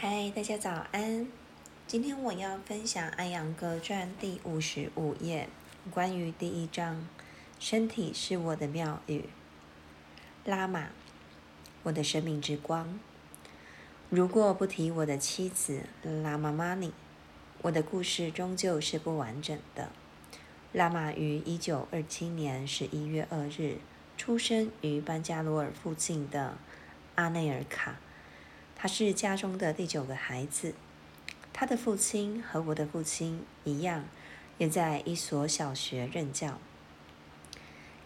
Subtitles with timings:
[0.00, 1.26] 嗨，大家早安！
[1.88, 5.48] 今天我要分享《安阳歌传》第五十五页，
[5.90, 7.08] 关于第一章
[7.58, 9.24] “身体是我的庙宇”。
[10.46, 10.90] 拉玛，
[11.82, 13.00] 我的生命之光。
[14.08, 15.86] 如果不提我的妻子
[16.22, 16.92] 拉玛玛尼，
[17.62, 19.90] 我的故事终究是不完整的。
[20.72, 23.78] 拉玛于一九二七年十一月二日
[24.16, 26.56] 出生于班加罗尔附近的
[27.16, 27.96] 阿内尔卡。
[28.80, 30.72] 他是家中的第九个孩子，
[31.52, 34.04] 他的父亲和我的父亲一样，
[34.56, 36.60] 也在一所小学任教。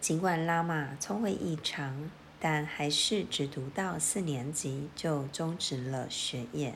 [0.01, 6.73] 尽管拉玛聪慧异常，但还是只读到四年级就终止了学业。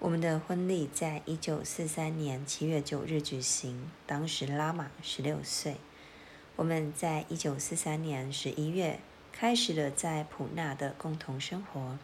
[0.00, 5.76] 我们的婚礼在一九四三年七月九日举行，当时拉玛十六岁。
[6.56, 8.98] 我们在一九四三年十一月
[9.30, 11.96] 开始了在普纳的共同生活。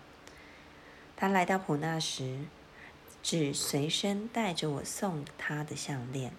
[1.16, 2.40] 他来到普纳时，
[3.22, 6.32] 只随身带着我送他的项链，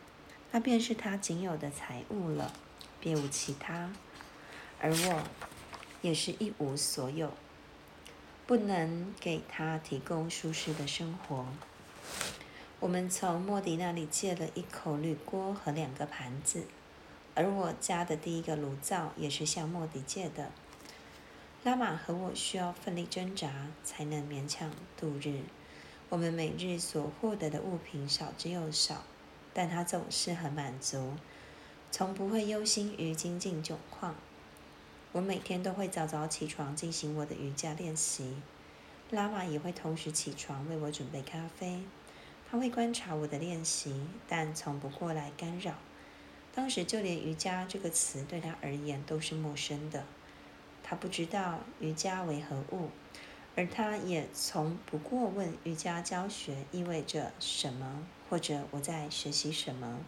[0.52, 2.54] 那便是他仅有的财物了，
[3.00, 3.92] 别无其他。
[4.80, 5.24] 而我，
[6.04, 7.34] 也是一无所有，
[8.46, 11.48] 不能给他提供舒适的生活。
[12.80, 16.66] 我们从莫迪那里借了一口铝锅和两个盘子，
[17.34, 20.52] 而我家的第一个炉灶也是向莫迪借的。
[21.68, 23.52] 拉玛和我需要奋力挣扎，
[23.84, 25.42] 才能勉强度日。
[26.08, 29.04] 我们每日所获得的物品少之又少，
[29.54, 31.16] 但他总是很满足，
[31.92, 34.16] 从不会忧心于经济窘况。
[35.12, 38.38] 我每天都会早早起床进行我的瑜伽练习，
[39.12, 41.82] 拉玛也会同时起床为我准备咖啡。
[42.50, 45.74] 他会观察我的练习，但从不过来干扰。
[46.56, 50.06] 当时就连瑜伽这个词对他而言都是陌生的。
[50.90, 52.90] 他不知道瑜伽为何物，
[53.58, 60.00] 而他也从不过问瑜伽教学意味着什么，或者我在学习什么。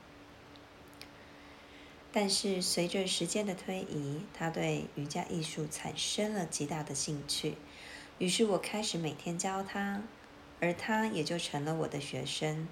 [2.14, 7.56] 但是随着时间的推移，他对瑜伽艺术产生了极大的兴趣，
[8.18, 10.02] 于是我开始每天教他，
[10.62, 12.70] 而他也就成了我的学生。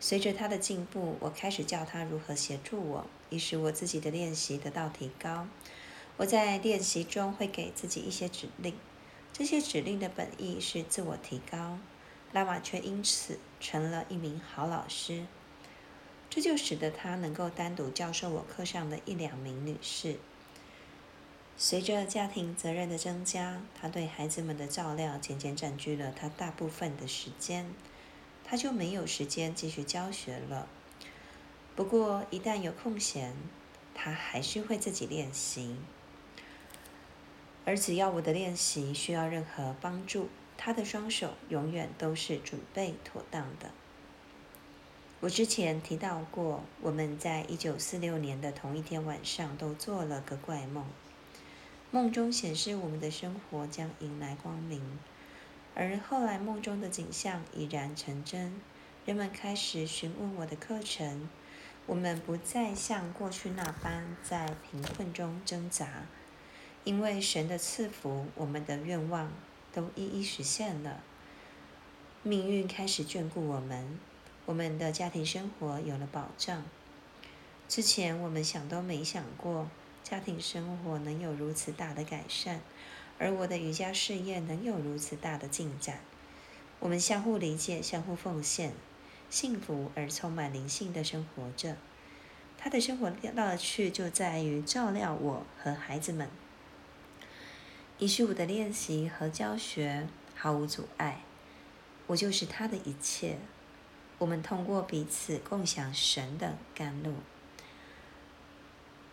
[0.00, 5.46] 随着他的进步，我开始教他如何协助我，以使我自己的练习得到提高。
[6.18, 8.74] 我在练习中会给自己一些指令，
[9.32, 11.78] 这些指令的本意是自我提高。
[12.32, 15.26] 拉玛却因此成了一名好老师，
[16.28, 20.18] 这就使得他能够单独教授我课上的一两名女士。
[21.56, 27.72] 随着家庭责任的增加，他对孩子们的照料渐渐占据了他大部分的时间，
[28.44, 30.68] 他就没有时间继续教学了。
[31.74, 33.34] 不过，一旦有空闲，
[33.94, 35.76] 他还是会自己练习。
[37.66, 43.70] 而只要我的练习需要任何帮助，他的双手永远都是准备妥当的。
[45.18, 50.86] 我之前提到过，我们在一九四六年的同一天晚上都做了个怪梦，
[51.90, 54.98] 梦中显示我们的生活将迎来光明，
[55.74, 58.60] 而后来梦中的景象已然成真。
[59.04, 61.28] 人们开始询问我的课程，
[61.86, 66.06] 我们不再像过去那般在贫困中挣扎。
[66.86, 69.32] 因为神的赐福，我们的愿望
[69.72, 71.02] 都一一实现了。
[72.22, 73.98] 命运开始眷顾我们，
[74.44, 76.62] 我们的家庭生活有了保障。
[77.68, 79.68] 之前我们想都没想过，
[80.04, 82.60] 家庭生活能有如此大的改善，
[83.18, 85.98] 而我的瑜伽事业能有如此大的进展。
[86.78, 88.72] 我们相互理解，相互奉献，
[89.28, 91.76] 幸福而充满灵性的生活着。
[92.56, 96.30] 他的生活乐趣就在于照料我和孩子们。
[97.98, 101.22] 一是我的练习和教学毫无阻碍，
[102.06, 103.38] 我就是他的一切。
[104.18, 107.14] 我们通过彼此共享神的甘露。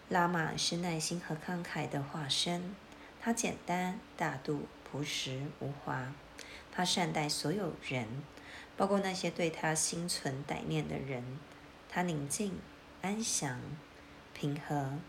[0.10, 2.76] 拉玛是耐心和慷慨的化身，
[3.22, 6.14] 他简单大度、朴实无华。
[6.70, 8.06] 他善待所有人，
[8.76, 11.40] 包括那些对他心存歹念的人。
[11.88, 12.60] 他宁静、
[13.02, 13.62] 安详、
[14.34, 15.00] 平和，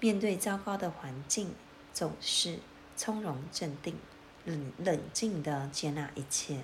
[0.00, 1.54] 面对糟糕的环境，
[1.94, 2.58] 总是。
[2.96, 3.96] 从容镇定，
[4.44, 6.60] 冷冷静地接纳一切。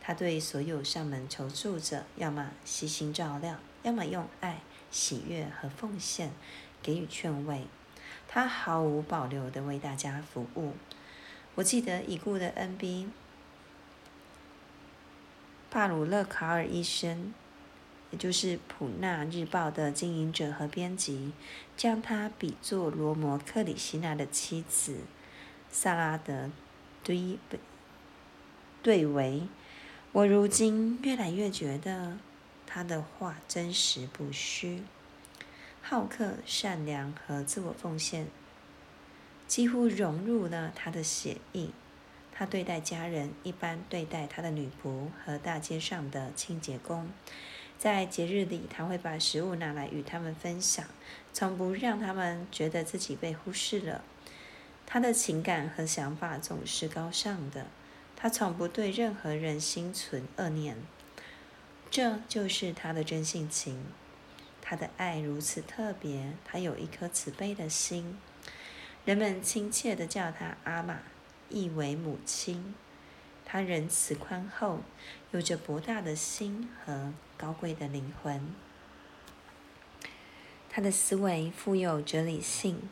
[0.00, 4.60] 他对所有上门求助者，要么悉心照料，要么用爱、
[4.90, 6.32] 喜悦和奉献
[6.82, 7.66] 给予劝慰。
[8.26, 10.72] 他毫无保留地为大家服务。
[11.54, 13.10] 我记得已故的 N.B.
[15.70, 17.32] 帕鲁勒卡尔医生，
[18.10, 21.32] 也就是《普纳日报》的经营者和编辑，
[21.76, 24.98] 将他比作罗摩克里希纳的妻子。
[25.72, 26.50] 萨拉德，
[27.02, 27.38] 对
[28.82, 29.48] 对为
[30.12, 32.18] 我如今越来越觉得
[32.66, 34.82] 他的话真实不虚，
[35.80, 38.26] 好客、善良和自我奉献
[39.48, 41.70] 几乎融入了他的血液。
[42.34, 47.08] 他对待家人一般对待他的女仆和大街上的清洁工。
[47.78, 50.84] 在节日里，他会把食物拿来与他们分享，
[51.32, 54.02] 从不让他们觉得自己被忽视了。
[54.92, 57.64] 他的情感和想法总是高尚的。
[58.14, 60.76] 他从不对任何人心存恶念，
[61.90, 63.86] 这就是他的真性情。
[64.60, 68.18] 他的爱如此特别，他有一颗慈悲的心。
[69.06, 70.98] 人们亲切地叫他阿玛，
[71.48, 72.74] 意为母亲。
[73.46, 74.80] 他仁慈宽厚，
[75.30, 78.54] 有着博大的心和高贵的灵魂。
[80.68, 82.90] 他的思维富有哲理性，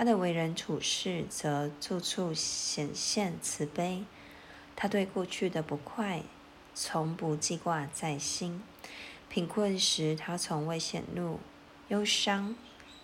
[0.00, 4.06] 他的为人处事则处处显现慈悲。
[4.74, 6.22] 他对过去的不快，
[6.74, 8.62] 从不记挂在心；
[9.28, 11.38] 贫困时，他从未显露
[11.88, 12.54] 忧伤；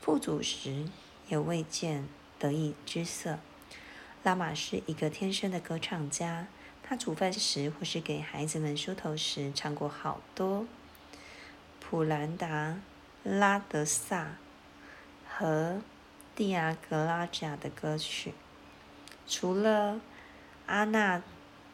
[0.01, 0.87] 富足时，
[1.29, 2.09] 也未见
[2.39, 3.41] 得意之色。
[4.23, 6.47] 拉玛是一个天生的歌唱家，
[6.83, 10.67] 他煮饭时或是给孩子们梳头时，唱过好多
[11.79, 12.79] 普兰达、
[13.23, 14.39] 拉德萨
[15.29, 15.83] 和
[16.37, 18.35] 蒂亚格拉贾的歌曲。
[19.27, 20.01] 除了
[20.67, 21.21] 阿纳。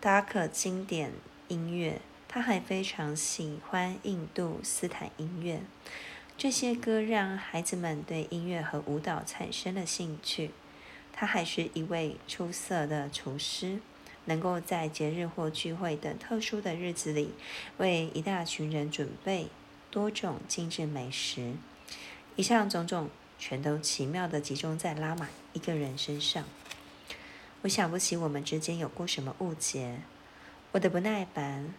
[0.00, 1.12] 达克经典
[1.46, 5.60] 音乐，他还非常喜欢印度斯坦音乐。
[6.36, 10.50] 这些歌让孩子们对音乐和舞蹈产生了兴趣。
[11.12, 13.78] 他还是一位出色的厨师，
[14.24, 17.32] 能够在节日或聚会等特殊的日子里，
[17.76, 19.46] 为一大群人准备
[19.92, 21.52] 多种精致美食。
[22.34, 23.08] 以上种种
[23.44, 26.44] 全都奇妙地集中在拉玛一个人身上。
[27.62, 29.98] 我想不起我们之间有过什么误解。
[30.70, 31.74] 我的不耐烦、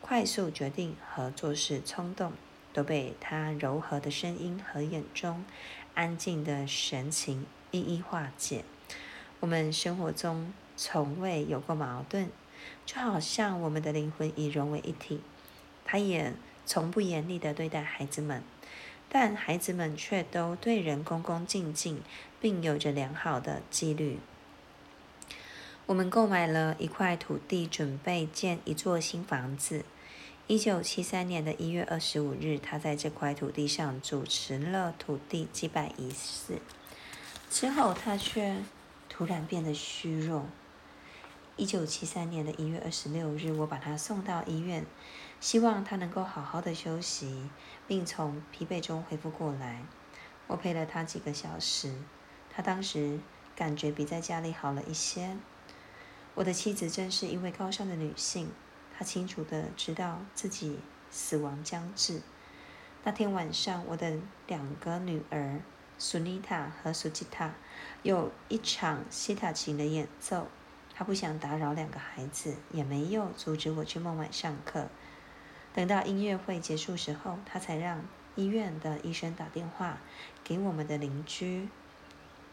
[0.00, 2.32] 快速决定和做事冲动，
[2.72, 5.44] 都被他柔和的声音和眼中
[5.94, 8.64] 安静的神情一一化解。
[9.38, 12.28] 我们生活中从未有过矛盾，
[12.84, 15.20] 就好像我们的灵魂已融为一体。
[15.84, 16.34] 他也
[16.66, 18.42] 从不严厉地对待孩子们，
[19.16, 22.02] 但孩子们却都对人恭恭敬敬，
[22.40, 24.18] 并有着良好的纪律。
[25.86, 29.84] 我们购买了一块土地，准备建一座新房子。
[30.48, 36.60] 一九七三年的一月二十五日，他在这块土地上主持了土地祭拜仪式。
[37.48, 38.64] 之后，他却
[39.08, 40.48] 突然变得虚弱。
[41.56, 44.84] 一九七三年的一月二十六日，我把他送到医院，
[45.44, 47.50] 希望他能够好好的休息，
[47.86, 49.82] 并从疲惫中恢复过来。
[50.46, 51.94] 我陪了他几个小时，
[52.48, 53.20] 他当时
[53.54, 55.36] 感觉比在家里好了一些。
[56.34, 58.50] 我的妻子正是一位高尚的女性，
[58.96, 60.80] 她清楚的知道自己
[61.10, 62.22] 死亡将至。
[63.02, 65.60] 那天晚上，我的两个女儿
[65.98, 67.52] 苏妮塔和苏吉塔
[68.02, 70.48] 有一场西塔琴的演奏。
[70.94, 74.88] 她不想打扰两个孩子，也没有阻止我去孟买上课。
[75.74, 78.04] 等到音乐会结束时候，他才让
[78.36, 79.98] 医院的医生打电话
[80.44, 81.68] 给我们的邻居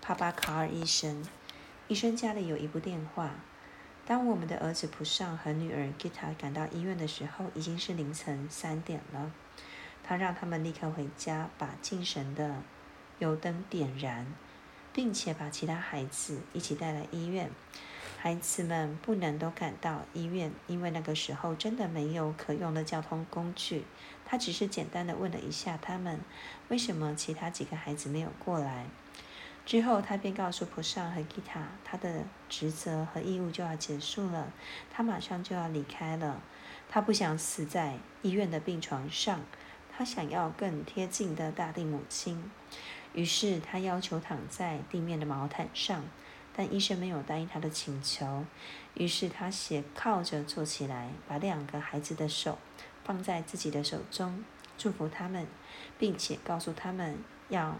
[0.01, 1.23] 帕巴卡尔医生。
[1.87, 3.35] 医生家里有一部电话。
[4.03, 9.31] 当我们的儿子普尚和女儿吉塔赶到医院的时候，已经是凌晨三点了。
[10.03, 12.63] 他让他们立刻回家，把进神的
[13.19, 14.25] 油灯点燃，
[14.93, 17.49] 并且把其他孩子一起带来医院。
[18.17, 23.83] 孩子们不能都赶到医院，因为那个时候真的没有可用的交通工具。
[24.25, 26.19] 他只是简单的问了一下他们，
[26.69, 28.85] 为什么其他几个孩子没有过来。
[29.65, 34.51] 之后，他便告诉普尚和吉塔，他的职责和义务就要结束了，
[34.91, 36.41] 他马上就要离开了。
[36.89, 39.39] 他不想死在医院的病床上，
[39.91, 42.51] 他想要更贴近的大地母亲。
[43.13, 46.03] 于是，他要求躺在地面的毛毯上，
[46.55, 48.45] 但医生没有答应他的请求。
[48.93, 52.57] 于是，他斜靠着坐起来，把两个孩子的手
[53.03, 54.43] 放在自己的手中，
[54.77, 55.47] 祝福他们，
[55.97, 57.17] 并且告诉他们
[57.49, 57.77] 要。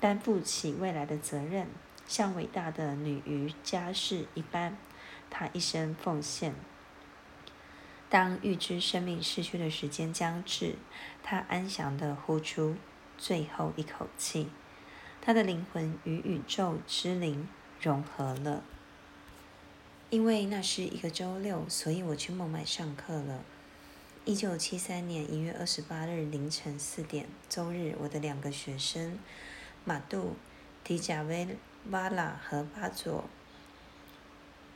[0.00, 1.66] 担负起未来的责任，
[2.06, 4.78] 像伟大的女瑜家事一般，
[5.28, 6.54] 她一生奉献。
[8.08, 10.76] 当预知生命逝去的时间将至，
[11.24, 12.76] 她安详地呼出
[13.18, 14.48] 最后一口气，
[15.20, 17.46] 他的灵魂与宇宙之灵
[17.80, 18.62] 融合了。
[20.08, 23.44] 因为那是一个周六，所以我去孟买上课了。
[24.24, 29.18] 一九七三年一月二十八日凌晨四点，周日，我的两个学生。
[29.84, 30.36] 马杜、
[30.84, 31.56] 迪贾维
[31.90, 33.24] 瓦拉和巴佐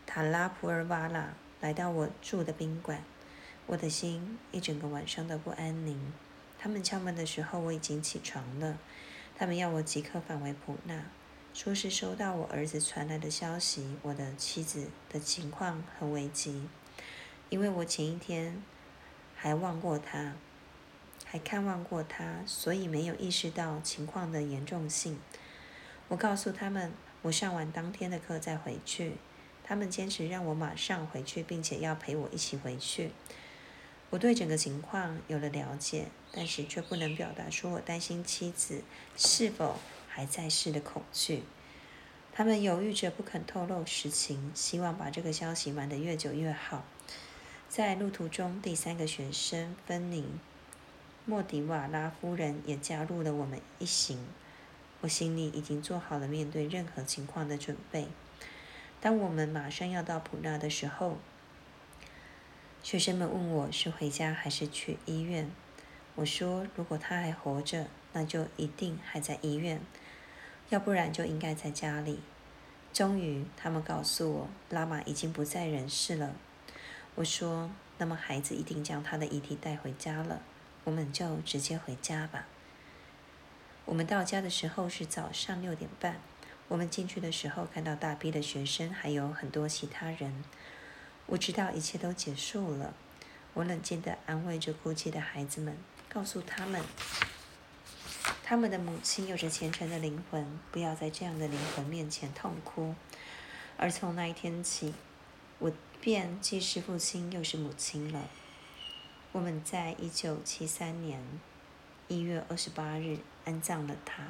[0.07, 3.03] 塔拉普尔瓦拉来到我住的宾馆。
[3.67, 6.13] 我的心一整个晚上都不安宁。
[6.63, 8.79] 他们敲门的时候，我已经起床了。
[9.37, 11.07] 他们要我即刻返回普纳，
[11.53, 16.69] 说是收到我儿子传来的消息，我的妻子的情况很危急。
[17.49, 18.63] 因为我前一天
[19.35, 20.35] 还望过他，
[21.25, 25.19] 还看望过他，所以没有意识到情况的严重性。
[26.07, 26.93] 我告诉他们，
[27.23, 29.17] 我上完当天的课再回去。
[29.65, 33.11] 他们坚持让我马上回去，并且要陪我一起回去。
[34.13, 38.83] 我对整个情况有了了解，但是却不能表达出我担心妻子
[39.17, 41.45] 是否还在世的恐惧。
[42.31, 46.85] 他们犹豫着不肯透露实情，希望把这个消息瞒得越久越好。
[47.71, 50.21] 在路途中，第三个学生芬妮·
[51.25, 54.19] 莫迪瓦拉夫人也加入了我们一行。
[55.01, 58.09] 我心里已经做好了面对任何情况的准备。
[59.01, 61.17] 当我们马上要到普纳的时候，
[62.83, 65.49] 学生们问我是回家还是去医院。
[66.17, 69.79] 我说，如果他还活着，那就一定还在医院；
[70.69, 72.19] 要不然就应该在家里。
[72.93, 76.35] 终于，他们告诉我，拉玛已经不在人世了。
[77.15, 80.43] 我说，那么孩子一定将他的遗体带回家了，
[80.83, 82.47] 我们就直接回家吧。
[83.85, 86.17] 我们到家的时候是早上六点半。
[86.67, 90.43] 我们进去的时候，看到大批的学生，还有很多其他人。
[91.33, 92.93] 我知道一切都结束了。
[93.55, 95.75] 我冷静地安慰着哭泣的孩子们，
[96.11, 96.83] 告诉他们，
[98.45, 102.95] 他们的母亲有着虔诚的灵魂，不要在这样的灵魂面前痛哭。
[103.79, 104.93] 而从那一天起，
[105.59, 105.73] 我
[106.03, 108.29] 便既是父亲又是母亲了。
[109.33, 111.19] 我们在一九七三年
[112.09, 114.23] 一月二十八日安葬了他。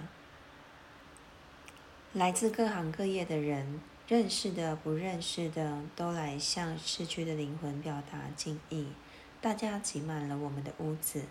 [2.12, 3.80] 来自各行各业的人。
[4.12, 8.88] 认识的、不认识的，都来向逝去的灵魂表达敬意。
[9.40, 11.24] 大家挤满了我们的屋子，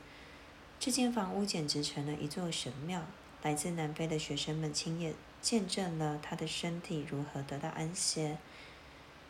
[0.80, 3.04] 这间房屋简直成了一座神庙。
[3.44, 8.40] 来自南非的学生们亲眼见证了他的身体如何得到安歇。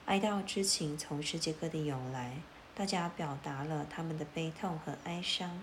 [0.06, 2.38] 哀悼之情从世界各地涌来，
[2.74, 5.62] 大家表达了他们的悲痛和哀伤。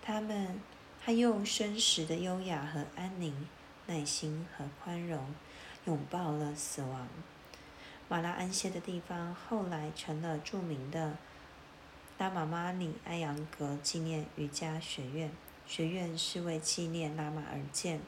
[0.00, 0.60] 他们
[1.00, 3.48] 还用真实的优雅和安宁、
[3.88, 5.34] 耐心和宽容。
[5.86, 7.08] 拥抱了死亡。
[8.08, 11.16] 马拉安歇的地方后来成了著名的
[12.18, 15.30] 拉玛玛里埃扬格纪念瑜伽学院。
[15.66, 18.00] 学院是为纪念拉玛而建。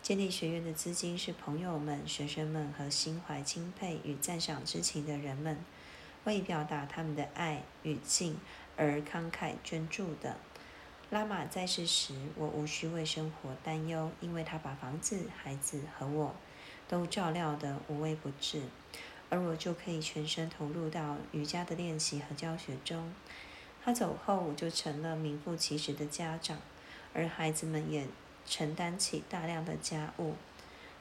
[0.00, 5.58] 建立学院的资金是朋友们、学生们和心怀钦佩与赞赏之情的人们
[6.24, 8.38] 为表达他们的爱与敬
[8.76, 10.36] 而慷慨捐助的。
[11.10, 16.34] 拉玛在世时，我无需为生活担忧，因为他把房子、孩子和我。
[16.92, 18.60] 都照料得无微不至，
[19.30, 23.14] 而我就可以全身投入到瑜伽的练习和教学中。
[23.82, 26.58] 他走后，我就成了名副其实的家长，
[27.14, 28.06] 而孩子们也
[28.44, 30.34] 承担起大量的家务。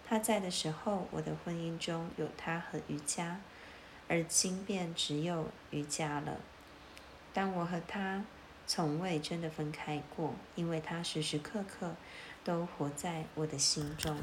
[0.07, 3.41] 他在的时候，我的婚姻中有他和瑜伽，
[4.07, 6.37] 而今便只有瑜伽了。
[7.33, 8.23] 但我和他
[8.65, 11.95] 从未真的分开过，因为他时时刻刻
[12.45, 14.17] 都活在我的心中。